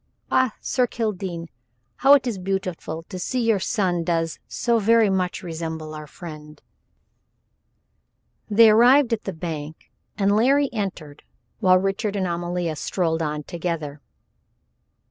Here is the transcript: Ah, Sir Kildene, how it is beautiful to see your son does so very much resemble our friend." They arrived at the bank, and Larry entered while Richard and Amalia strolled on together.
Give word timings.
Ah, 0.31 0.55
Sir 0.61 0.87
Kildene, 0.87 1.47
how 1.97 2.15
it 2.15 2.25
is 2.25 2.39
beautiful 2.39 3.03
to 3.03 3.19
see 3.19 3.39
your 3.39 3.59
son 3.59 4.03
does 4.03 4.39
so 4.47 4.79
very 4.79 5.11
much 5.11 5.43
resemble 5.43 5.93
our 5.93 6.07
friend." 6.07 6.59
They 8.49 8.71
arrived 8.71 9.13
at 9.13 9.25
the 9.25 9.31
bank, 9.31 9.91
and 10.17 10.35
Larry 10.35 10.73
entered 10.73 11.21
while 11.59 11.77
Richard 11.77 12.15
and 12.15 12.25
Amalia 12.25 12.75
strolled 12.77 13.21
on 13.21 13.43
together. 13.43 14.01